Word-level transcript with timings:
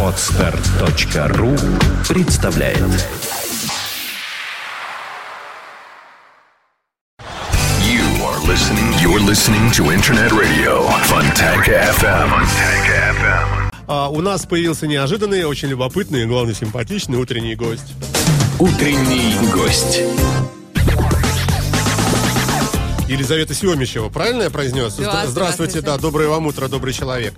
Отстар.ру 0.00 1.56
представляет 2.08 2.78
You 7.80 8.04
are 8.22 8.38
listening. 8.46 8.92
You're 9.02 9.18
listening 9.18 9.72
to 9.72 9.90
Internet 9.90 10.30
Radio 10.30 10.88
Fontanka 11.02 11.72
FM. 11.98 12.30
Fontanka 12.30 13.12
FM. 13.18 13.70
А, 13.88 14.08
у 14.08 14.20
нас 14.20 14.46
появился 14.46 14.86
неожиданный, 14.86 15.44
очень 15.44 15.68
любопытный 15.68 16.22
и, 16.22 16.26
главное, 16.26 16.54
симпатичный 16.54 17.18
утренний 17.18 17.56
гость. 17.56 17.92
Утренний 18.60 19.34
гость. 19.52 20.00
Елизавета 23.08 23.52
Семичева, 23.54 24.08
правильно 24.08 24.44
я 24.44 24.50
произнес? 24.50 24.94
Да, 24.94 25.24
Здра- 25.24 25.26
здравствуйте. 25.26 25.80
да, 25.82 25.98
доброе 25.98 26.28
вам 26.28 26.46
утро, 26.46 26.68
добрый 26.68 26.94
человек. 26.94 27.34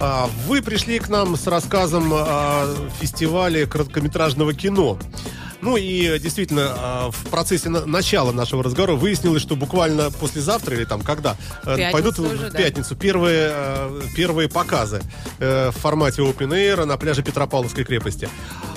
А, 0.00 0.28
Вы 0.46 0.62
пришли 0.62 0.98
к 0.98 1.08
нам 1.08 1.36
с 1.36 1.46
рассказом 1.46 2.12
о 2.12 2.66
фестивале 3.00 3.66
короткометражного 3.66 4.52
кино. 4.52 4.98
Ну 5.62 5.76
и 5.76 6.18
действительно, 6.18 6.74
а, 6.76 7.10
в 7.10 7.30
процессе 7.30 7.68
на- 7.70 7.86
начала 7.86 8.30
нашего 8.32 8.62
разговора 8.62 8.92
выяснилось, 8.92 9.42
что 9.42 9.56
буквально 9.56 10.10
послезавтра 10.10 10.76
или 10.76 10.84
там 10.84 11.00
когда 11.00 11.36
э, 11.64 11.76
пятницу 11.76 11.92
пойдут 11.92 12.18
уже, 12.18 12.48
в 12.48 12.52
да. 12.52 12.58
пятницу 12.58 12.94
первые, 12.94 13.52
э, 13.54 14.00
первые 14.14 14.48
показы 14.48 15.00
э, 15.38 15.70
в 15.70 15.78
формате 15.78 16.22
Open 16.22 16.50
Air 16.50 16.84
на 16.84 16.96
пляже 16.98 17.22
Петропавловской 17.22 17.84
крепости. 17.84 18.28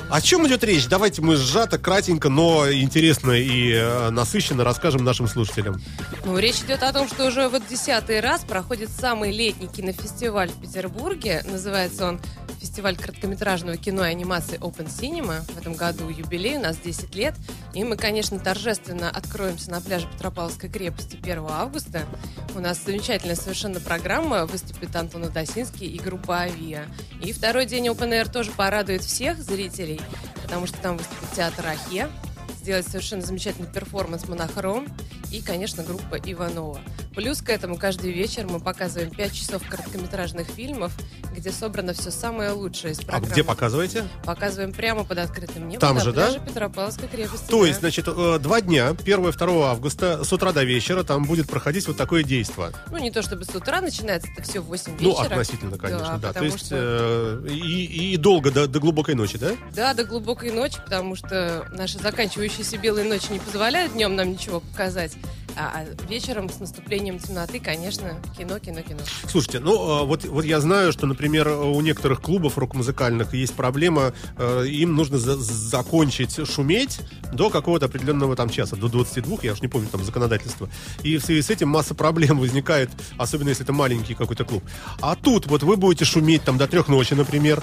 О 0.09 0.21
чем 0.21 0.47
идет 0.47 0.63
речь? 0.63 0.87
Давайте 0.87 1.21
мы 1.21 1.35
сжато, 1.35 1.77
кратенько, 1.77 2.29
но 2.29 2.71
интересно 2.71 3.31
и 3.31 3.73
э, 3.73 4.09
насыщенно 4.09 4.63
расскажем 4.63 5.03
нашим 5.03 5.27
слушателям. 5.27 5.79
Ну, 6.25 6.37
речь 6.39 6.61
идет 6.61 6.81
о 6.81 6.91
том, 6.91 7.07
что 7.07 7.27
уже 7.27 7.47
вот 7.47 7.61
десятый 7.69 8.19
раз 8.19 8.43
проходит 8.43 8.89
самый 8.89 9.31
летний 9.31 9.67
кинофестиваль 9.67 10.49
в 10.49 10.59
Петербурге. 10.61 11.43
Называется 11.45 12.07
он 12.07 12.19
фестиваль 12.59 12.97
короткометражного 12.97 13.77
кино 13.77 14.05
и 14.05 14.09
анимации 14.09 14.57
Open 14.59 14.87
Cinema. 14.87 15.41
В 15.53 15.57
этом 15.57 15.73
году 15.73 16.09
юбилей, 16.09 16.57
у 16.57 16.61
нас 16.61 16.77
10 16.77 17.15
лет. 17.15 17.35
И 17.73 17.83
мы, 17.83 17.95
конечно, 17.95 18.39
торжественно 18.39 19.09
откроемся 19.09 19.71
на 19.71 19.81
пляже 19.81 20.07
Петропавловской 20.07 20.69
крепости 20.69 21.17
1 21.21 21.45
августа. 21.49 22.05
У 22.55 22.59
нас 22.59 22.83
замечательная 22.83 23.35
совершенно 23.35 23.79
программа. 23.79 24.45
Выступит 24.45 24.95
Антон 24.95 25.25
Адасинский 25.25 25.87
и 25.87 25.99
группа 25.99 26.39
«Авиа». 26.39 26.85
И 27.21 27.31
второй 27.31 27.65
день 27.65 27.87
Open 27.87 28.09
Air 28.09 28.31
тоже 28.31 28.51
порадует 28.51 29.03
всех 29.03 29.39
зрителей, 29.39 29.98
потому 30.41 30.67
что 30.67 30.77
там 30.77 30.97
выступит 30.97 31.31
театр 31.35 31.67
«Ахе», 31.67 32.09
сделать 32.59 32.87
совершенно 32.87 33.21
замечательный 33.21 33.67
перформанс 33.67 34.27
«Монохром» 34.27 34.87
и, 35.31 35.41
конечно, 35.41 35.83
группа 35.83 36.15
Иванова. 36.15 36.79
Плюс 37.15 37.41
к 37.41 37.49
этому 37.49 37.77
каждый 37.77 38.11
вечер 38.11 38.47
мы 38.47 38.59
показываем 38.59 39.11
5 39.11 39.33
часов 39.33 39.67
короткометражных 39.67 40.47
фильмов, 40.47 40.93
где 41.39 41.51
собрано 41.51 41.93
все 41.93 42.11
самое 42.11 42.51
лучшее 42.51 42.93
из 42.93 42.99
А 42.99 43.03
программы. 43.03 43.27
где 43.33 43.43
показываете? 43.43 44.07
Показываем 44.23 44.71
прямо 44.73 45.03
под 45.03 45.17
открытым 45.19 45.67
небом 45.67 45.79
Там 45.79 45.99
же, 45.99 46.11
да? 46.13 46.31
Петропавловской 46.39 47.07
крепости. 47.07 47.45
То 47.49 47.61
да. 47.61 47.67
есть, 47.67 47.79
значит, 47.79 48.07
э, 48.07 48.39
два 48.39 48.61
дня, 48.61 48.89
1 48.89 49.27
и 49.27 49.31
2 49.31 49.71
августа, 49.71 50.23
с 50.23 50.31
утра 50.33 50.51
до 50.51 50.63
вечера, 50.63 51.03
там 51.03 51.25
будет 51.25 51.47
проходить 51.49 51.87
вот 51.87 51.97
такое 51.97 52.23
действие. 52.23 52.71
Ну, 52.91 52.97
не 52.97 53.11
то 53.11 53.21
чтобы 53.21 53.45
с 53.45 53.55
утра 53.55 53.81
начинается, 53.81 54.29
это 54.31 54.43
все 54.43 54.59
в 54.59 54.65
8 54.65 54.93
Ну, 54.99 55.09
вечера. 55.09 55.25
относительно, 55.25 55.77
конечно, 55.77 56.17
да. 56.17 56.19
То 56.19 56.27
потому 56.29 56.45
есть, 56.45 56.65
что- 56.65 56.75
э, 57.45 57.47
и, 57.51 58.13
и 58.13 58.17
долго, 58.17 58.51
до, 58.51 58.67
до 58.67 58.79
глубокой 58.79 59.15
ночи, 59.15 59.37
да? 59.37 59.51
Да, 59.75 59.93
до 59.93 60.03
глубокой 60.03 60.51
ночи, 60.51 60.77
потому 60.83 61.15
что 61.15 61.67
наши 61.71 61.97
заканчивающиеся 61.99 62.77
белые 62.77 63.07
ночи 63.07 63.31
не 63.31 63.39
позволяют 63.39 63.93
днем 63.93 64.15
нам 64.15 64.31
ничего 64.31 64.59
показать. 64.59 65.13
А, 65.55 65.83
а 65.85 66.05
вечером 66.07 66.49
с 66.49 66.59
наступлением 66.59 67.19
темноты, 67.19 67.59
конечно, 67.59 68.15
кино, 68.37 68.59
кино, 68.59 68.81
кино. 68.81 68.99
Слушайте, 69.27 69.59
ну, 69.59 70.03
э, 70.03 70.05
вот, 70.05 70.25
вот 70.25 70.45
я 70.45 70.59
знаю, 70.61 70.91
что, 70.91 71.05
например, 71.07 71.47
у 71.47 71.79
некоторых 71.81 72.21
клубов 72.21 72.57
рок-музыкальных 72.57 73.33
есть 73.33 73.53
проблема, 73.53 74.13
э, 74.37 74.65
им 74.67 74.95
нужно 74.95 75.17
за- 75.17 75.37
закончить 75.37 76.39
шуметь 76.49 76.99
до 77.33 77.49
какого-то 77.49 77.87
определенного 77.87 78.35
там 78.35 78.49
часа, 78.49 78.75
до 78.75 78.87
22, 78.87 79.39
я 79.43 79.53
уж 79.53 79.61
не 79.61 79.67
помню 79.67 79.87
там 79.91 80.03
законодательство. 80.03 80.69
И 81.03 81.17
в 81.17 81.23
связи 81.25 81.41
с 81.41 81.49
этим 81.49 81.69
масса 81.69 81.95
проблем 81.95 82.39
возникает, 82.39 82.89
особенно 83.17 83.49
если 83.49 83.63
это 83.63 83.73
маленький 83.73 84.13
какой-то 84.13 84.45
клуб. 84.45 84.63
А 85.01 85.15
тут 85.15 85.47
вот 85.47 85.63
вы 85.63 85.75
будете 85.77 86.05
шуметь 86.05 86.43
там 86.43 86.57
до 86.57 86.67
трех 86.67 86.87
ночи, 86.87 87.13
например, 87.13 87.61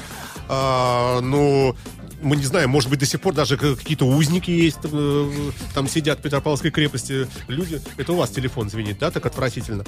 А, 0.49 1.21
ну, 1.23 1.75
мы 2.23 2.37
не 2.37 2.45
знаем, 2.45 2.71
может 2.71 2.89
быть, 2.91 2.99
до 3.01 3.07
сих 3.07 3.21
пор 3.21 3.35
даже 3.35 3.57
какие-то 3.57 4.07
узники 4.07 4.51
есть, 4.51 4.79
э, 4.85 5.31
там 5.75 5.89
сидят 5.89 6.19
в 6.19 6.23
Петропавловской 6.23 6.71
крепости 6.71 7.27
люди. 7.49 7.81
Это 7.97 8.13
у 8.13 8.17
вас 8.17 8.31
телефон 8.31 8.71
звенит, 8.71 8.99
да, 8.99 9.11
так 9.11 9.27
отвратительно? 9.27 9.85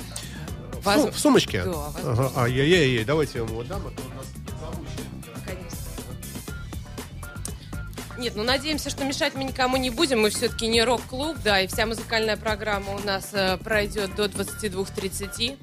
В 0.72 0.84
Воз- 0.84 0.94
сум- 1.02 1.12
В 1.12 1.18
сумочке? 1.18 1.64
Да, 1.64 1.70
возможно. 1.72 2.10
Ага, 2.26 2.32
ай-яй-яй, 2.42 3.04
давайте 3.04 3.38
я 3.38 3.44
вам 3.44 3.52
его 3.52 3.64
дам, 3.64 3.82
а 3.86 3.90
то 3.90 4.02
у 4.02 4.14
нас. 4.16 4.26
Нет, 8.18 8.32
ну 8.34 8.42
надеемся, 8.42 8.90
что 8.90 9.04
мешать 9.04 9.34
мы 9.36 9.44
никому 9.44 9.76
не 9.76 9.90
будем. 9.90 10.20
Мы 10.20 10.30
все-таки 10.30 10.66
не 10.66 10.82
рок-клуб, 10.82 11.36
да, 11.44 11.60
и 11.60 11.68
вся 11.68 11.86
музыкальная 11.86 12.36
программа 12.36 12.94
у 12.96 12.98
нас 13.06 13.28
э, 13.32 13.58
пройдет 13.58 14.16
до 14.16 14.24
22.30. 14.24 15.56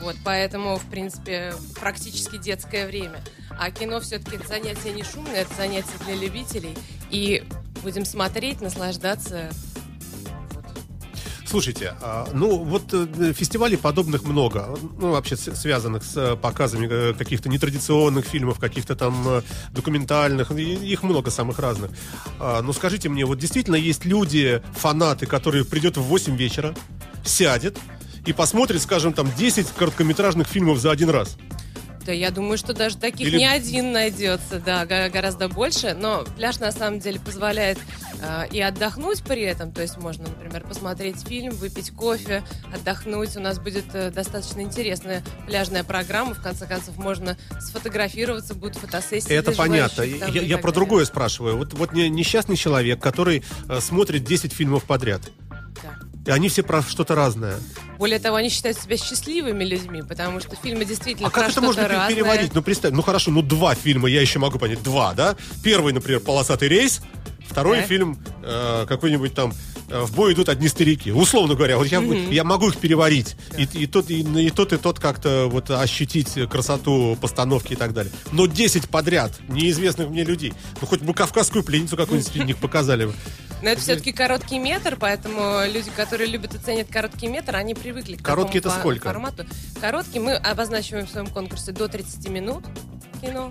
Вот, 0.00 0.16
поэтому, 0.24 0.76
в 0.76 0.84
принципе, 0.90 1.54
практически 1.80 2.38
детское 2.38 2.86
время. 2.86 3.20
А 3.58 3.70
кино 3.70 4.00
все-таки 4.00 4.36
это 4.36 4.46
занятие 4.46 4.92
не 4.92 5.02
шумное, 5.02 5.42
это 5.42 5.54
занятие 5.54 5.98
для 6.04 6.14
любителей. 6.14 6.76
И 7.10 7.44
будем 7.82 8.04
смотреть, 8.04 8.60
наслаждаться. 8.60 9.50
Слушайте, 11.46 11.94
а, 12.02 12.28
ну 12.34 12.58
вот 12.58 12.92
э, 12.92 13.32
фестивалей 13.32 13.76
подобных 13.76 14.24
много, 14.24 14.76
ну 14.98 15.12
вообще 15.12 15.36
связанных 15.36 16.02
с 16.02 16.16
э, 16.16 16.36
показами 16.36 16.88
э, 16.90 17.14
каких-то 17.14 17.48
нетрадиционных 17.48 18.26
фильмов, 18.26 18.58
каких-то 18.58 18.96
там 18.96 19.42
документальных, 19.70 20.50
их 20.50 21.04
много 21.04 21.30
самых 21.30 21.60
разных. 21.60 21.92
А, 22.40 22.62
Ну 22.62 22.72
скажите 22.72 23.08
мне, 23.08 23.24
вот 23.24 23.38
действительно 23.38 23.76
есть 23.76 24.04
люди, 24.04 24.60
фанаты, 24.74 25.26
которые 25.26 25.64
придет 25.64 25.96
в 25.96 26.02
8 26.02 26.36
вечера, 26.36 26.74
сядет 27.24 27.78
и 28.26 28.32
посмотрит, 28.32 28.82
скажем, 28.82 29.12
там 29.12 29.30
10 29.36 29.68
короткометражных 29.76 30.46
фильмов 30.46 30.78
за 30.78 30.90
один 30.90 31.10
раз. 31.10 31.36
Да, 32.04 32.12
я 32.12 32.30
думаю, 32.30 32.56
что 32.56 32.72
даже 32.72 32.96
таких 32.96 33.26
Или- 33.26 33.38
не 33.38 33.46
один 33.46 33.90
найдется, 33.90 34.60
да, 34.64 34.86
го- 34.86 35.10
гораздо 35.12 35.48
больше. 35.48 35.96
Но 35.98 36.24
пляж 36.36 36.60
на 36.60 36.70
самом 36.70 37.00
деле 37.00 37.18
позволяет 37.18 37.78
э, 38.22 38.46
и 38.52 38.60
отдохнуть 38.60 39.24
при 39.24 39.42
этом. 39.42 39.72
То 39.72 39.82
есть 39.82 39.96
можно, 39.98 40.22
например, 40.28 40.62
посмотреть 40.62 41.26
фильм, 41.26 41.50
выпить 41.56 41.90
кофе, 41.90 42.44
отдохнуть. 42.72 43.36
У 43.36 43.40
нас 43.40 43.58
будет 43.58 43.86
э, 43.92 44.12
достаточно 44.12 44.60
интересная 44.60 45.24
пляжная 45.48 45.82
программа. 45.82 46.34
В 46.34 46.40
конце 46.40 46.66
концов, 46.66 46.96
можно 46.96 47.36
сфотографироваться, 47.60 48.54
будут 48.54 48.76
фотосессии. 48.76 49.32
Это 49.32 49.50
понятно. 49.50 50.02
Я, 50.02 50.26
я 50.28 50.58
про 50.58 50.70
далее. 50.70 50.72
другое 50.74 51.04
спрашиваю. 51.06 51.56
Вот, 51.56 51.74
вот 51.74 51.92
не- 51.92 52.08
несчастный 52.08 52.54
человек, 52.56 53.00
который 53.00 53.42
э, 53.68 53.80
смотрит 53.80 54.22
10 54.22 54.52
фильмов 54.52 54.84
подряд. 54.84 55.22
Да. 56.26 56.32
И 56.32 56.34
они 56.34 56.48
все 56.48 56.62
про 56.62 56.82
что-то 56.82 57.14
разное. 57.14 57.56
Более 57.98 58.18
того, 58.18 58.36
они 58.36 58.48
считают 58.48 58.78
себя 58.78 58.96
счастливыми 58.96 59.64
людьми, 59.64 60.02
потому 60.02 60.40
что 60.40 60.56
фильмы 60.56 60.84
действительно 60.84 61.28
А 61.28 61.30
про 61.30 61.42
как 61.42 61.50
это 61.52 61.60
можно 61.60 61.88
разное. 61.88 62.08
переварить? 62.14 62.54
Ну, 62.54 62.62
представь, 62.62 62.92
ну 62.92 63.02
хорошо, 63.02 63.30
ну 63.30 63.42
два 63.42 63.74
фильма, 63.74 64.08
я 64.08 64.20
еще 64.20 64.38
могу 64.38 64.58
понять, 64.58 64.82
два, 64.82 65.14
да? 65.14 65.36
Первый, 65.64 65.92
например, 65.92 66.20
«Полосатый 66.20 66.68
рейс», 66.68 67.00
второй 67.48 67.78
Да. 67.78 67.82
фильм 67.84 68.18
э, 68.42 68.84
какой-нибудь 68.88 69.32
там 69.34 69.54
э, 69.88 70.00
«В 70.02 70.14
бой 70.14 70.34
идут 70.34 70.48
одни 70.48 70.68
старики». 70.68 71.10
Условно 71.12 71.54
говоря, 71.54 71.78
вот 71.78 71.86
я, 71.86 72.00
я 72.02 72.44
могу 72.44 72.68
их 72.68 72.76
переварить. 72.76 73.36
И, 73.56 73.62
и, 73.72 73.86
тот, 73.86 74.10
и, 74.10 74.20
и 74.20 74.50
тот, 74.50 74.72
и 74.72 74.76
тот 74.76 74.98
как-то 74.98 75.46
вот 75.50 75.70
ощутить 75.70 76.34
красоту 76.50 77.16
постановки 77.20 77.72
и 77.74 77.76
так 77.76 77.94
далее. 77.94 78.12
Но 78.32 78.46
10 78.46 78.88
подряд 78.90 79.32
неизвестных 79.48 80.08
мне 80.10 80.24
людей. 80.24 80.52
Ну, 80.80 80.86
хоть 80.86 81.00
бы 81.00 81.14
«Кавказскую 81.14 81.62
пленницу» 81.64 81.96
какую-нибудь 81.96 82.30
среди 82.30 82.44
них 82.44 82.56
показали. 82.58 83.06
бы. 83.06 83.14
Но 83.66 83.72
это 83.72 83.80
все-таки 83.80 84.12
короткий 84.12 84.60
метр, 84.60 84.96
поэтому 84.96 85.66
люди, 85.66 85.90
которые 85.90 86.28
любят 86.28 86.54
и 86.54 86.58
ценят 86.58 86.86
короткий 86.88 87.26
метр, 87.26 87.56
они 87.56 87.74
привыкли 87.74 88.14
к 88.14 88.22
Короткий 88.22 88.58
это 88.58 88.70
сколько? 88.70 89.08
формату. 89.08 89.44
Короткий 89.80 90.20
мы 90.20 90.34
обозначиваем 90.34 91.08
в 91.08 91.10
своем 91.10 91.26
конкурсе 91.26 91.72
до 91.72 91.88
30 91.88 92.28
минут 92.28 92.64
кино. 93.20 93.50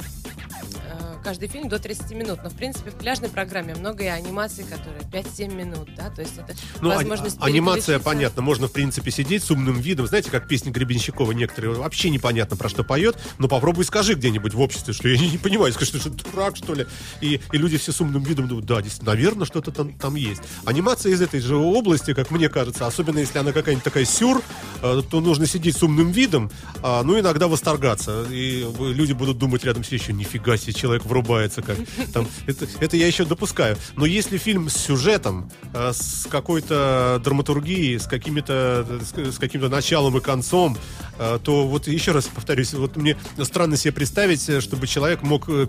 Каждый 1.26 1.48
фильм 1.48 1.70
до 1.70 1.80
30 1.80 2.12
минут. 2.12 2.40
Но, 2.44 2.52
в 2.52 2.54
принципе, 2.54 2.92
в 2.92 2.94
пляжной 2.94 3.30
программе 3.30 3.74
много 3.74 4.04
и 4.04 4.08
анимаций, 4.08 4.64
которые 4.64 5.02
5-7 5.12 5.56
минут, 5.56 5.90
да, 5.98 6.12
то 6.12 6.22
есть 6.22 6.38
это 6.38 6.54
Ну, 6.82 6.92
а- 6.92 6.98
возможность 6.98 7.38
а- 7.40 7.46
анимация, 7.46 7.98
понятно, 7.98 8.44
можно, 8.44 8.68
в 8.68 8.72
принципе, 8.72 9.10
сидеть 9.10 9.44
с 9.44 9.50
умным 9.50 9.80
видом. 9.80 10.06
Знаете, 10.06 10.30
как 10.30 10.48
песни 10.48 10.70
Гребенщикова 10.70 11.32
некоторые, 11.32 11.74
вообще 11.74 12.12
непонятно, 12.12 12.56
про 12.58 12.70
что 12.70 12.84
поет, 12.84 13.18
но 13.40 13.48
попробуй 13.48 13.86
скажи 13.86 14.14
где-нибудь 14.14 14.54
в 14.54 14.62
обществе, 14.62 14.94
что 14.94 15.08
я 15.10 15.18
не, 15.32 15.40
понимаю, 15.40 15.74
скажи, 15.74 15.98
что, 15.98 16.00
что 16.00 16.12
дурак, 16.12 16.58
что 16.58 16.76
ли. 16.76 16.86
И, 17.22 17.42
и 17.52 17.58
люди 17.58 17.78
все 17.80 17.92
с 17.92 18.00
умным 18.02 18.22
видом 18.22 18.48
думают, 18.48 18.68
да, 18.68 18.84
действительно, 18.84 19.16
наверное, 19.16 19.48
что-то 19.48 19.72
там, 19.72 19.94
там 19.94 20.14
есть. 20.14 20.44
Анимация 20.64 21.12
из 21.12 21.22
этой 21.22 21.40
же 21.40 21.56
области, 21.56 22.14
как 22.14 22.30
мне 22.30 22.50
кажется, 22.50 22.86
особенно 22.86 23.18
если 23.18 23.40
она 23.40 23.52
какая-нибудь 23.52 23.84
такая 23.84 24.06
сюр, 24.06 24.44
э, 24.84 25.02
то 25.10 25.22
нужно 25.22 25.48
сидеть 25.48 25.76
с 25.76 25.82
умным 25.82 26.12
видом, 26.12 26.52
а, 26.84 27.02
ну, 27.02 27.20
иногда 27.20 27.48
восторгаться. 27.48 28.28
И 28.30 28.64
люди 28.80 29.14
будут 29.14 29.40
думать 29.40 29.64
рядом 29.66 29.84
сидящие, 29.84 30.16
нифига 30.16 30.56
себе, 30.56 30.74
человек 30.74 31.04
в 31.04 31.15
врубается 31.16 31.62
как. 31.62 31.78
Там, 32.14 32.28
это, 32.46 32.68
это 32.82 32.98
я 32.98 33.08
еще 33.08 33.24
допускаю. 33.24 33.78
Но 33.96 34.06
если 34.06 34.38
фильм 34.38 34.70
с 34.70 34.76
сюжетом, 34.76 35.50
э, 35.74 35.94
с 35.94 36.28
какой-то 36.30 37.22
драматургией, 37.24 37.98
с 37.98 38.06
какими-то 38.06 38.86
с, 39.02 39.36
с 39.36 39.38
каким-то 39.38 39.70
началом 39.70 40.18
и 40.18 40.22
концом, 40.22 40.78
э, 41.15 41.15
то 41.18 41.68
вот 41.68 41.88
еще 41.88 42.12
раз 42.12 42.26
повторюсь, 42.26 42.74
вот 42.74 42.96
мне 42.96 43.18
странно 43.44 43.78
себе 43.78 43.92
представить, 43.94 44.48
э, 44.50 44.62
чтобы 44.62 44.88
человек 44.88 45.22
мог 45.22 45.48
э, 45.48 45.68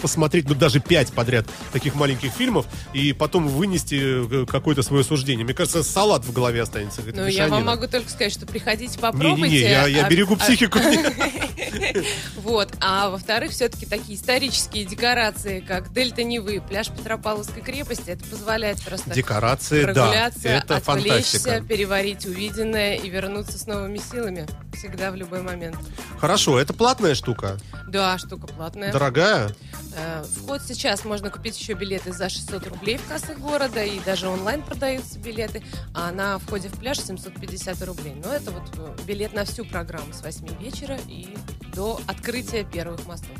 посмотреть, 0.00 0.48
ну, 0.48 0.54
даже 0.54 0.80
пять 0.80 1.12
подряд 1.12 1.46
таких 1.72 1.94
маленьких 1.94 2.32
фильмов 2.32 2.66
и 2.92 3.12
потом 3.12 3.48
вынести 3.48 4.42
э, 4.42 4.46
какое-то 4.46 4.82
свое 4.82 5.04
суждение. 5.04 5.44
Мне 5.44 5.54
кажется, 5.54 5.82
салат 5.82 6.24
в 6.24 6.32
голове 6.32 6.62
останется. 6.62 7.02
Ну, 7.14 7.26
я 7.26 7.48
вам 7.48 7.64
могу 7.64 7.86
только 7.86 8.10
сказать, 8.10 8.32
что 8.32 8.46
приходите, 8.46 8.98
попробуйте. 8.98 9.42
Не-не-не, 9.42 9.70
я, 9.70 9.86
я 9.86 10.06
А- 10.06 10.08
берегу 10.08 10.34
а- 10.34 10.36
психику. 10.36 10.78
Вот. 12.36 12.72
А 12.80 13.10
во-вторых, 13.10 13.50
все-таки 13.50 13.84
такие 13.84 14.18
исторические 14.18 14.84
декорации, 14.84 15.60
как 15.60 15.92
Дельта 15.92 16.22
Невы, 16.22 16.62
пляж 16.66 16.88
Петропавловской 16.88 17.62
крепости, 17.62 18.10
это 18.10 18.24
позволяет 18.24 18.80
просто 18.82 19.10
Декорации, 19.10 19.84
да, 19.84 20.30
это 20.44 20.76
отвлечься, 20.76 20.80
фантастика. 20.80 21.60
переварить 21.60 22.26
увиденное 22.26 22.94
и 22.94 23.08
вернуться 23.10 23.58
с 23.58 23.66
новыми 23.66 23.98
силами. 23.98 24.46
Всегда 24.78 25.10
в 25.10 25.16
любой 25.16 25.42
момент. 25.42 25.76
Хорошо, 26.18 26.60
это 26.60 26.72
платная 26.72 27.16
штука? 27.16 27.58
Да, 27.88 28.16
штука 28.16 28.46
платная. 28.46 28.92
Дорогая? 28.92 29.50
Э, 29.96 30.22
Вход 30.36 30.62
сейчас 30.62 31.04
можно 31.04 31.30
купить 31.30 31.58
еще 31.58 31.72
билеты 31.72 32.12
за 32.12 32.28
600 32.28 32.68
рублей 32.68 32.96
в 32.96 33.08
кассах 33.08 33.38
города, 33.38 33.82
и 33.82 33.98
даже 34.00 34.28
онлайн 34.28 34.62
продаются 34.62 35.18
билеты, 35.18 35.64
а 35.94 36.12
на 36.12 36.38
входе 36.38 36.68
в 36.68 36.78
пляж 36.78 37.00
750 37.00 37.82
рублей. 37.82 38.14
Но 38.22 38.32
это 38.32 38.52
вот 38.52 38.70
э, 38.76 39.02
билет 39.04 39.32
на 39.34 39.44
всю 39.44 39.64
программу 39.64 40.12
с 40.12 40.22
8 40.22 40.46
вечера 40.62 40.96
и 41.08 41.36
до 41.74 42.00
открытия 42.06 42.62
первых 42.62 43.04
мостов. 43.06 43.36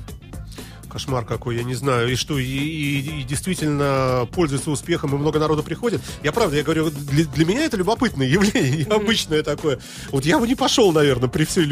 Кошмар 0.90 1.25
какой, 1.25 1.56
я 1.56 1.62
не 1.64 1.75
знаю. 1.75 2.11
И 2.11 2.17
что, 2.17 2.38
и, 2.38 2.44
и- 2.46 3.20
и 3.20 3.23
действительно 3.25 4.26
пользуется 4.32 4.70
успехом, 4.70 5.14
и 5.14 5.19
много 5.19 5.38
народу 5.38 5.62
приходит. 5.62 6.00
Я 6.23 6.32
правда, 6.32 6.56
я 6.56 6.62
говорю, 6.62 6.90
для, 6.90 7.25
для 7.25 7.44
меня 7.44 7.64
это 7.64 7.76
любопытное 7.76 8.26
явление, 8.29 8.85
необычное 8.87 9.43
такое. 9.43 9.79
Вот 10.11 10.25
я 10.25 10.38
бы 10.38 10.46
не 10.49 10.55
пошел, 10.55 10.93
наверное, 10.93 11.29
при 11.29 11.44
всей 11.44 11.67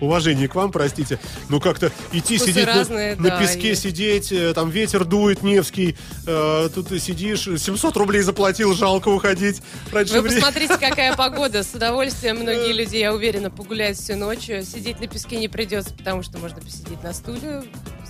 уважении 0.00 0.46
к 0.46 0.54
вам, 0.54 0.72
простите. 0.72 1.18
Ну, 1.48 1.60
как-то 1.60 1.92
идти, 2.12 2.36
Вкусы 2.36 2.50
сидеть 2.52 2.66
на- 2.66 2.74
разные, 2.74 3.16
на, 3.16 3.30
да, 3.30 3.40
песке, 3.40 3.72
и- 3.72 3.76
сидеть, 3.76 4.32
э, 4.32 4.52
там 4.54 4.70
ветер 4.70 5.04
дует, 5.04 5.42
Невский, 5.42 5.96
э, 6.26 6.68
тут 6.74 6.88
ты 6.88 6.98
сидишь, 6.98 7.42
700 7.44 7.96
рублей 7.96 8.22
заплатил, 8.22 8.74
жалко 8.74 9.08
уходить 9.08 9.62
раньше 9.92 10.14
Вы 10.14 10.22
времени. 10.22 10.40
посмотрите, 10.40 10.76
какая 10.78 11.14
погода. 11.16 11.62
С 11.62 11.72
удовольствием 11.74 12.36
многие 12.40 12.72
люди, 12.72 12.96
я 12.96 13.14
уверена, 13.14 13.50
погуляют 13.50 13.96
всю 13.98 14.16
ночь. 14.16 14.46
Сидеть 14.46 15.00
на 15.00 15.06
песке 15.06 15.36
не 15.38 15.48
придется, 15.48 15.94
потому 15.94 16.22
что 16.22 16.38
можно 16.38 16.60
посидеть 16.60 17.02
на 17.02 17.12
стуле 17.12 17.62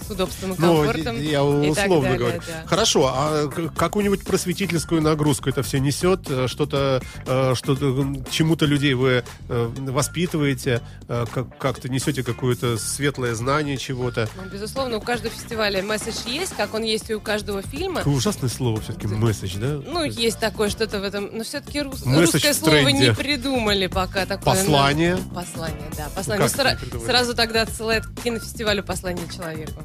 с 0.06 0.11
удобством 0.11 0.53
и 0.53 0.56
Ну, 0.58 0.76
комфортом. 0.85 1.17
я 1.20 1.41
и 1.41 1.75
так 1.75 1.85
условно 1.87 2.03
далее, 2.11 2.19
говорю. 2.19 2.43
да. 2.47 2.62
Хорошо, 2.67 3.12
а 3.14 3.49
какую-нибудь 3.76 4.25
просветительскую 4.25 5.03
нагрузку 5.03 5.49
это 5.49 5.62
все 5.62 5.81
несет? 5.81 6.20
Э, 6.31 6.47
Что-то, 6.49 7.03
э, 7.26 7.55
что-то, 7.55 7.87
м, 7.87 8.25
чему-то 8.31 8.67
людей 8.67 8.94
вы 8.94 9.25
э, 9.49 9.69
воспитываете, 9.79 10.81
э, 11.08 11.25
как- 11.32 11.58
как-то 11.58 11.88
несете 11.88 12.23
какое-то 12.23 12.79
светлое 12.79 13.35
знание 13.35 13.76
чего-то? 13.76 14.29
Ну, 14.37 14.49
безусловно, 14.50 14.99
у 14.99 15.00
каждого 15.00 15.32
фестиваля 15.35 15.82
месседж 15.82 16.26
есть, 16.26 16.55
как 16.56 16.75
он 16.75 16.82
есть 16.82 17.11
и 17.11 17.14
у 17.14 17.20
каждого 17.20 17.62
фильма. 17.62 17.99
Какое 17.99 18.14
ужасное 18.14 18.49
слово 18.50 18.81
все-таки, 18.81 19.06
месседж, 19.09 19.56
да? 19.59 19.81
Ну, 19.87 20.05
есть 20.05 20.38
такое 20.38 20.70
что-то 20.70 21.00
в 21.00 21.02
этом, 21.02 21.31
но 21.32 21.44
все-таки 21.44 21.82
Месседж 21.82 22.32
русское 22.35 22.55
слово 22.55 22.88
не 22.88 23.12
придумали 23.12 23.87
пока. 23.87 24.26
Такое, 24.26 24.55
ну, 24.55 24.61
Послание. 24.61 25.19
Послание, 25.35 25.91
да. 25.97 26.09
Послание. 26.14 26.49
Ну, 26.49 26.62
сра- 26.62 27.06
сразу 27.06 27.35
тогда 27.35 27.62
отсылает 27.62 28.06
к 28.06 28.23
кинофестивалю 28.23 28.82
послание 28.82 29.26
человеку. 29.35 29.82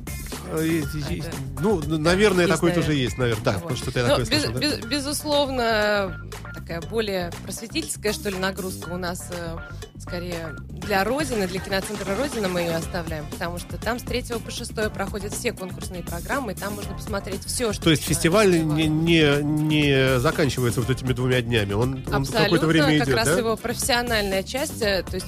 Э, 0.51 0.65
и- 0.65 0.79
и- 1.15 1.19
Это- 1.19 1.29
Ну, 1.61 1.79
наверное, 1.97 2.47
Есть, 2.47 2.59
тоже 2.59 2.73
наверное. 2.73 2.95
есть, 2.95 3.17
наверное. 3.17 3.43
Да, 3.43 3.51
Вот. 3.53 3.61
потому 3.61 3.77
что-то 3.77 3.99
я 3.99 4.05
Но 4.07 4.17
такое 4.17 4.25
без- 4.25 4.41
слышал, 4.43 4.53
да? 4.53 4.59
без- 4.59 4.85
безусловно, 4.85 6.21
такая 6.53 6.81
более 6.81 7.31
просветительская, 7.43 8.13
что 8.13 8.29
ли, 8.29 8.37
нагрузка 8.37 8.89
у 8.89 8.97
нас 8.97 9.29
э, 9.31 9.57
скорее 9.99 10.55
для 10.69 11.03
Родины, 11.03 11.47
для 11.47 11.59
киноцентра 11.59 12.15
Родина 12.15 12.47
мы 12.47 12.61
ее 12.61 12.75
оставляем, 12.75 13.25
потому 13.29 13.59
что 13.59 13.77
там 13.77 13.99
с 13.99 14.03
3 14.03 14.39
по 14.39 14.49
6 14.51 14.89
проходят 14.89 15.31
все 15.33 15.51
конкурсные 15.53 16.01
программы, 16.03 16.53
и 16.53 16.55
там 16.55 16.73
можно 16.73 16.93
посмотреть 16.95 17.45
все, 17.45 17.71
что 17.71 17.83
То 17.83 17.89
есть 17.91 18.01
есть 18.07 18.15
фестиваль 18.17 18.63
не, 18.63 18.87
не, 18.87 19.41
не 19.43 20.19
заканчивается 20.19 20.81
вот 20.81 20.89
этими 20.89 21.13
двумя 21.13 21.41
днями, 21.41 21.73
он, 21.73 22.03
он 22.11 22.25
какое-то 22.25 22.65
время 22.67 22.97
как 22.99 23.07
идет, 23.07 23.15
раз 23.15 23.27
да? 23.27 23.37
его 23.37 23.55
профессиональная 23.57 24.41
часть, 24.43 24.81
э, 24.81 25.03
то 25.07 25.15
есть 25.15 25.27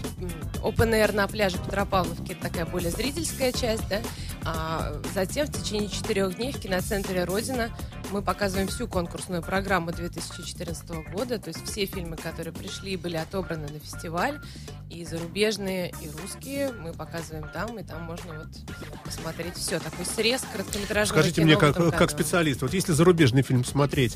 air 0.71 1.11
на 1.11 1.27
пляже 1.27 1.57
Петропавловки, 1.57 2.31
это 2.31 2.41
такая 2.41 2.65
более 2.65 2.91
зрительская 2.91 3.51
часть, 3.51 3.87
да, 3.89 4.01
а 4.45 4.93
затем 5.13 5.47
в 5.47 5.51
течение 5.51 5.89
четырех 5.89 6.35
дней 6.35 6.51
в 6.51 6.59
киноцентре 6.59 7.23
Родина 7.23 7.69
мы 8.13 8.21
показываем 8.21 8.67
всю 8.67 8.87
конкурсную 8.87 9.41
программу 9.41 9.91
2014 9.91 10.89
года, 11.11 11.39
то 11.39 11.49
есть 11.49 11.65
все 11.65 11.85
фильмы, 11.85 12.15
которые 12.15 12.53
пришли 12.53 12.95
были 12.95 13.17
отобраны 13.17 13.67
на 13.67 13.79
фестиваль, 13.79 14.39
и 14.89 15.03
зарубежные, 15.03 15.91
и 16.01 16.21
русские, 16.21 16.71
мы 16.71 16.93
показываем 16.93 17.49
там, 17.51 17.79
и 17.79 17.83
там 17.83 18.03
можно 18.03 18.33
вот 18.33 19.03
посмотреть 19.03 19.55
все, 19.55 19.79
такой 19.79 20.05
срез 20.05 20.45
короткометражного 20.51 21.21
Скажите 21.21 21.41
кино 21.41 21.45
мне, 21.45 21.57
как, 21.57 21.97
как 21.97 22.11
специалист, 22.11 22.61
вот 22.61 22.73
если 22.73 22.93
зарубежный 22.93 23.41
фильм 23.41 23.65
смотреть, 23.65 24.15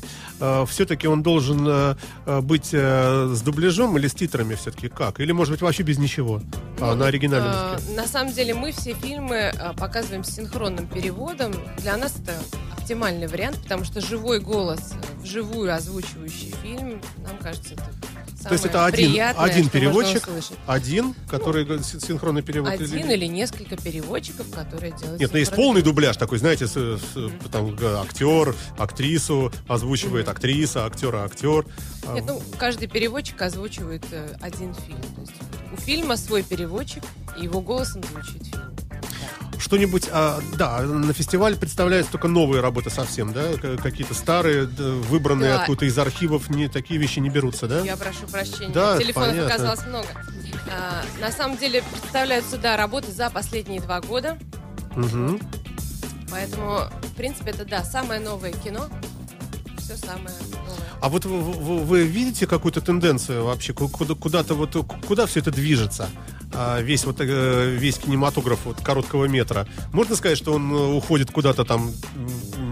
все-таки 0.68 1.08
он 1.08 1.24
должен 1.24 1.66
э, 1.66 1.96
э, 2.26 2.40
быть 2.40 2.70
э, 2.72 3.32
с 3.34 3.42
дубляжом 3.42 3.98
или 3.98 4.06
с 4.06 4.14
титрами 4.14 4.54
все-таки 4.54 4.88
как? 4.88 5.18
Или, 5.18 5.32
может 5.32 5.52
быть, 5.52 5.60
вообще 5.60 5.82
без 5.82 5.98
ничего? 5.98 6.40
А, 6.80 6.94
на 6.94 7.06
оригинальном 7.06 7.52
Э, 7.52 7.74
языке? 7.76 7.96
На 7.96 8.06
самом 8.06 8.32
деле 8.32 8.54
мы 8.54 8.72
все 8.72 8.94
фильмы 8.94 9.52
э, 9.52 9.72
показываем 9.74 10.24
с 10.24 10.30
синхронным 10.30 10.86
переводом. 10.86 11.52
Для 11.78 11.96
нас 11.96 12.16
это 12.20 12.34
оптимальный 12.88 13.26
вариант, 13.26 13.58
потому 13.62 13.84
что 13.84 14.00
живой 14.00 14.40
голос, 14.40 14.80
э, 14.92 15.22
вживую 15.22 15.74
озвучивающий 15.74 16.54
фильм, 16.62 17.02
нам 17.18 17.36
кажется, 17.38 17.74
это 17.74 17.82
То 17.84 18.54
есть 18.54 18.62
самое 18.62 18.70
это 18.70 18.84
один, 18.86 19.10
приятное, 19.10 19.44
один 19.44 19.68
переводчик, 19.68 20.26
один, 20.66 21.14
который 21.28 21.66
г- 21.66 21.80
с- 21.82 22.00
синхронный 22.00 22.40
перевод? 22.40 22.70
Один 22.70 23.10
или 23.10 23.26
несколько 23.26 23.76
переводчиков, 23.76 24.48
которые 24.54 24.92
делают 24.96 25.20
Нет, 25.20 25.32
ну 25.32 25.38
есть 25.38 25.54
полный 25.54 25.82
дубляж 25.82 26.16
такой, 26.16 26.38
знаете, 26.38 26.66
с, 26.66 26.72
с- 26.72 27.30
там 27.52 27.76
г- 27.76 28.00
актер, 28.00 28.56
актрису 28.78 29.52
озвучивает 29.66 30.28
актриса, 30.30 30.86
актера 30.86 31.24
актер. 31.24 31.66
А, 32.06 32.14
Нет, 32.14 32.24
ну, 32.26 32.40
каждый 32.58 32.88
переводчик 32.88 33.42
озвучивает 33.42 34.04
э, 34.12 34.34
один 34.40 34.72
фильм. 34.74 35.02
То 35.14 35.20
есть 35.20 35.32
у 35.74 35.76
фильма 35.76 36.16
свой 36.16 36.42
переводчик, 36.42 37.02
и 37.38 37.42
его 37.44 37.60
голосом 37.60 38.02
звучит 38.02 38.46
фильм. 38.46 38.62
Что-нибудь, 39.58 40.08
а, 40.12 40.40
да, 40.56 40.80
на 40.82 41.12
фестиваль 41.12 41.56
представляются 41.56 42.12
только 42.12 42.28
новые 42.28 42.60
работы 42.62 42.90
совсем, 42.90 43.32
да? 43.32 43.44
Какие-то 43.82 44.14
старые, 44.14 44.64
выбранные 44.66 45.52
Да. 45.54 45.60
откуда-то 45.60 45.84
из 45.86 45.98
архивов, 45.98 46.48
не 46.48 46.68
такие 46.68 46.98
вещи 47.00 47.18
не 47.18 47.28
берутся, 47.28 47.66
да? 47.66 47.80
Я 47.80 47.96
прошу 47.96 48.26
прощения. 48.30 48.72
Да, 48.72 48.96
Телефонов 48.98 49.30
понятно. 49.30 49.54
оказалось 49.54 49.86
много. 49.86 50.06
А, 50.70 51.02
на 51.20 51.32
самом 51.32 51.56
деле 51.56 51.82
представляются, 52.00 52.56
да, 52.58 52.76
работы 52.76 53.10
за 53.10 53.30
последние 53.30 53.80
два 53.80 54.00
года. 54.00 54.38
Мгм. 54.94 55.40
Поэтому, 56.30 56.80
в 57.02 57.14
принципе, 57.16 57.50
это, 57.50 57.64
да, 57.64 57.82
самое 57.84 58.20
новое 58.20 58.52
кино. 58.52 58.86
Все 59.78 59.96
самое 59.96 60.34
новое. 60.52 60.78
А 61.00 61.08
вот 61.08 61.24
вы, 61.24 61.40
вы- 61.40 61.78
вы 61.78 62.02
видите 62.04 62.46
какую-то 62.46 62.80
тенденцию 62.80 63.44
вообще, 63.44 63.72
ку- 63.72 63.88
куда, 63.88 64.14
куда-то 64.14 64.54
вот, 64.54 64.76
куда 65.06 65.26
все 65.26 65.40
это 65.40 65.50
движется? 65.50 66.08
А, 66.54 66.80
весь 66.80 67.04
вот 67.04 67.16
э, 67.20 67.76
весь 67.78 67.98
кинематограф 67.98 68.60
вот 68.64 68.80
короткого 68.80 69.26
метра. 69.26 69.66
Можно 69.92 70.16
сказать, 70.16 70.38
что 70.38 70.54
он 70.54 70.72
э, 70.72 70.96
уходит 70.96 71.30
куда-то 71.30 71.64
там, 71.64 71.92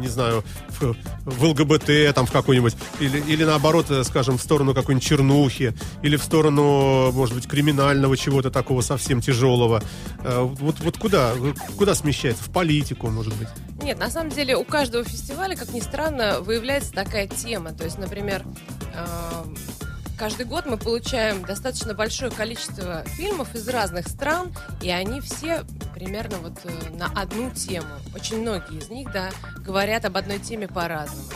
не 0.01 0.09
знаю, 0.09 0.45
в, 0.69 0.97
в 1.25 1.45
ЛГБТ 1.45 2.15
там 2.15 2.27
в 2.27 2.33
какой-нибудь, 2.33 2.75
или, 3.01 3.19
или 3.21 3.45
наоборот, 3.45 3.91
э, 3.91 4.03
скажем, 4.05 4.39
в 4.39 4.43
сторону 4.43 4.75
какой-нибудь 4.75 5.07
чернухи, 5.07 5.75
или 6.03 6.17
в 6.17 6.23
сторону, 6.23 7.13
может 7.13 7.35
быть, 7.35 7.47
криминального 7.47 8.17
чего-то 8.17 8.51
такого 8.51 8.81
совсем 8.81 9.21
тяжелого. 9.21 9.83
Вот, 10.25 10.81
вот 10.81 10.97
куда, 10.97 11.35
куда 11.77 11.95
смещается? 11.95 12.43
В 12.45 12.51
политику, 12.51 13.09
может 13.09 13.35
быть? 13.35 13.49
Нет, 13.83 13.99
на 13.99 14.11
самом 14.11 14.31
деле 14.31 14.57
у 14.57 14.65
каждого 14.65 15.05
фестиваля, 15.05 15.55
как 15.55 15.73
ни 15.73 15.81
странно, 15.81 16.41
выявляется 16.41 16.93
такая 16.93 17.29
тема. 17.29 17.73
То 17.73 17.85
есть, 17.85 17.99
например, 17.99 18.43
каждый 20.17 20.47
год 20.47 20.67
мы 20.67 20.77
получаем 20.79 21.43
достаточно 21.45 21.95
большое 21.95 22.31
количество 22.31 23.03
фильмов 23.05 23.55
из 23.55 23.69
разных 23.69 24.09
стран, 24.09 24.53
и 24.83 24.91
они 24.91 25.21
все 25.21 25.65
примерно 25.95 26.39
вот 26.39 26.59
э, 26.65 26.91
на 26.91 27.07
одну 27.07 27.51
тему. 27.51 27.89
Очень 28.15 28.41
многие 28.41 28.79
из 28.79 28.89
них, 28.89 29.13
да, 29.13 29.31
говорят 29.59 30.05
об 30.05 30.17
одной 30.17 30.39
теме 30.39 30.69
по-разному. 30.69 31.29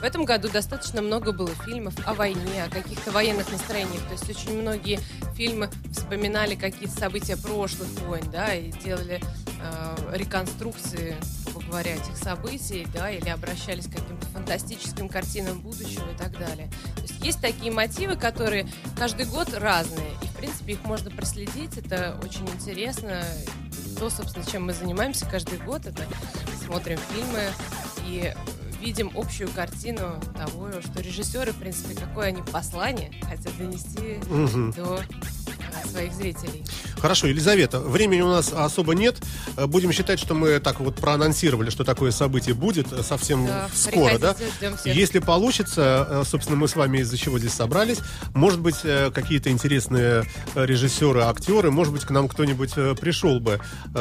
В 0.00 0.04
этом 0.04 0.24
году 0.24 0.48
достаточно 0.48 1.00
много 1.00 1.32
было 1.32 1.50
фильмов 1.64 1.94
о 2.06 2.14
войне, 2.14 2.64
о 2.64 2.70
каких-то 2.70 3.12
военных 3.12 3.50
настроениях. 3.52 4.02
То 4.08 4.12
есть 4.12 4.28
очень 4.28 4.60
многие 4.60 4.98
фильмы 5.34 5.70
вспоминали 5.92 6.54
какие-то 6.54 6.98
события 6.98 7.36
прошлых 7.36 7.88
войн, 8.06 8.24
да, 8.32 8.54
и 8.54 8.72
делали 8.72 9.20
э, 9.62 10.16
реконструкции, 10.16 11.16
грубо 11.46 11.66
говоря, 11.66 11.94
этих 11.94 12.16
событий, 12.16 12.86
да, 12.94 13.10
или 13.10 13.28
обращались 13.28 13.86
к 13.86 13.90
каким-то 13.92 14.26
фантастическим 14.26 15.08
картинам 15.08 15.60
будущего 15.60 16.10
и 16.12 16.16
так 16.16 16.32
далее. 16.38 16.70
То 16.96 17.02
есть 17.02 17.24
есть 17.24 17.40
такие 17.40 17.72
мотивы, 17.72 18.16
которые 18.16 18.66
каждый 18.96 19.26
год 19.26 19.52
разные, 19.54 20.10
и, 20.22 20.26
в 20.26 20.32
принципе, 20.32 20.72
их 20.72 20.84
можно 20.84 21.10
проследить, 21.10 21.76
это 21.76 22.18
очень 22.24 22.48
интересно. 22.48 23.22
То, 23.98 24.10
собственно, 24.10 24.44
чем 24.44 24.66
мы 24.66 24.72
занимаемся 24.74 25.26
каждый 25.26 25.58
год, 25.58 25.86
это 25.86 26.02
смотрим 26.64 26.98
фильмы 27.12 27.50
и 28.06 28.34
видим 28.80 29.12
общую 29.14 29.48
картину 29.48 30.20
того, 30.36 30.68
что 30.82 31.00
режиссеры, 31.00 31.52
в 31.52 31.56
принципе, 31.56 31.94
какое 31.94 32.28
они 32.28 32.42
послание 32.42 33.12
хотят 33.22 33.56
донести 33.56 34.18
Мгм. 34.28 34.72
до 34.72 35.00
э, 35.00 35.88
своих 35.88 36.12
зрителей. 36.14 36.64
Хорошо, 37.02 37.26
Елизавета, 37.26 37.80
времени 37.80 38.20
у 38.20 38.28
нас 38.28 38.52
особо 38.52 38.94
нет. 38.94 39.16
Э, 39.56 39.66
Будем 39.66 39.90
считать, 39.90 40.20
что 40.20 40.34
мы 40.34 40.60
так 40.60 40.78
вот 40.78 40.94
проанонсировали, 40.94 41.68
что 41.68 41.82
такое 41.82 42.12
событие 42.12 42.54
будет 42.54 42.92
э, 42.92 43.02
совсем 43.02 43.44
Да, 43.44 43.68
скоро, 43.74 44.18
да? 44.18 44.36
Если 44.84 45.18
получится, 45.18 46.06
э, 46.08 46.22
собственно, 46.24 46.56
мы 46.56 46.68
с 46.68 46.76
вами 46.76 46.98
из-за 46.98 47.18
чего 47.18 47.40
здесь 47.40 47.54
собрались, 47.54 47.98
может 48.34 48.60
быть, 48.60 48.76
какие-то 49.12 49.50
интересные 49.50 50.24
режиссеры, 50.54 51.22
актеры, 51.22 51.72
может 51.72 51.92
быть, 51.92 52.04
к 52.04 52.10
нам 52.10 52.28
кто-нибудь 52.28 52.74
пришел 53.00 53.40
бы 53.40 53.58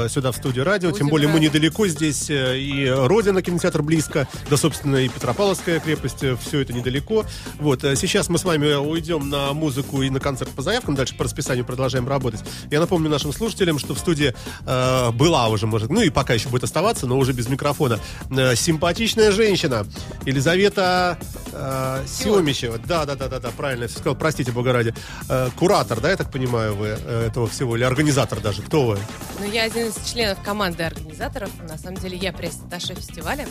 сюда 0.08 0.32
в 0.32 0.36
студию 0.38 0.64
радио, 0.64 0.92
тем 0.92 1.08
Будем 1.08 1.10
более 1.10 1.28
мы 1.30 1.34
рады. 1.36 1.46
недалеко 1.46 1.88
здесь, 1.88 2.28
и 2.30 2.94
Родина, 2.96 3.42
кинотеатр 3.42 3.82
близко, 3.82 4.28
да, 4.48 4.58
собственно, 4.58 4.98
и 4.98 5.10
Петропавловская 5.10 5.80
крепость, 5.80 6.24
все 6.42 6.60
это 6.60 6.72
недалеко. 6.72 7.26
Вот, 7.58 7.82
сейчас 7.82 8.30
мы 8.30 8.38
с 8.38 8.44
вами 8.44 8.76
уйдем 8.76 9.28
на 9.30 9.54
музыку 9.54 10.04
и 10.04 10.12
на 10.12 10.20
концерт 10.20 10.52
по 10.52 10.62
заявкам, 10.62 10.94
дальше 10.94 11.16
по 11.16 11.24
расписанию 11.24 11.66
продолжаем 11.66 12.08
работать. 12.08 12.42
Я 12.70 12.80
напомню 12.92 13.10
нашим 13.10 13.32
слушателям, 13.32 13.80
что 13.80 13.96
в 13.96 14.00
студии 14.00 14.34
э, 14.66 15.12
была 15.12 15.48
уже, 15.48 15.66
может, 15.66 15.90
ну 15.90 16.02
и 16.02 16.10
пока 16.10 16.34
еще 16.34 16.50
будет 16.50 16.66
оставаться, 16.66 17.08
но 17.08 17.18
уже 17.18 17.32
без 17.32 17.48
микрофона, 17.48 18.02
э, 18.30 18.54
симпатичная 18.58 19.32
женщина 19.32 19.88
Елизавета 20.26 21.18
э, 21.54 22.04
Семичева. 22.06 22.80
Да, 22.80 23.06
да, 23.06 23.16
да, 23.16 23.30
да, 23.30 23.40
да, 23.40 23.50
правильно 23.56 23.84
я 23.84 23.88
всё 23.88 24.00
сказал, 24.00 24.18
простите, 24.18 24.52
бога 24.52 24.74
ради. 24.74 24.94
Э, 25.30 25.50
куратор, 25.56 26.02
да, 26.02 26.10
я 26.10 26.18
так 26.18 26.30
понимаю, 26.34 26.76
вы 26.76 26.88
э, 26.88 27.28
этого 27.28 27.48
всего, 27.48 27.78
или 27.78 27.86
организатор 27.86 28.42
даже, 28.42 28.62
кто 28.62 28.86
вы? 28.86 29.00
Ну, 29.40 29.50
я 29.50 29.64
один 29.64 29.88
из 29.88 29.96
членов 30.12 30.42
команды 30.44 30.84
организаторов. 30.84 31.50
На 31.70 31.78
самом 31.78 31.96
деле, 31.96 32.18
я 32.18 32.34
пресс-атташе 32.34 32.94
фестиваля. 32.96 33.48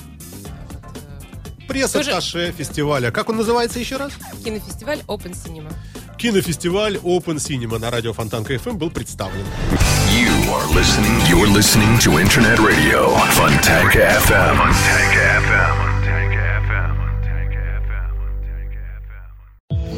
Пресс-атташе 1.67 2.53
фестиваля. 2.53 3.11
Как 3.11 3.31
он 3.31 3.39
называется 3.39 3.79
еще 3.79 3.97
раз? 3.97 4.13
Кинофестиваль 4.45 4.99
Open 5.07 5.33
Cinema. 5.33 5.73
Кинофестиваль 6.21 6.97
Open 6.97 7.37
Cinema 7.37 7.79
на 7.79 7.91
радио 7.91 8.13
Фонтанка 8.13 8.55
FM 8.55 8.75
был 8.75 8.91
представлен. 8.91 9.47
You 10.11 10.29
are 10.53 10.67
listening. 10.75 11.19
You're 11.27 11.49
listening 11.49 11.99
to 12.01 12.19
Internet 12.21 12.59
Radio 12.59 13.17
Fontanka 13.31 14.21
FM. 14.27 14.59
Fontanka 14.59 15.41
FM. 15.49 15.77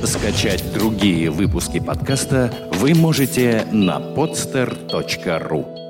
Скачать 0.06 0.62
другие 0.72 1.28
выпуски 1.28 1.80
подкаста 1.80 2.52
вы 2.74 2.94
можете 2.94 3.66
на 3.72 3.98
podster.ru 3.98 5.81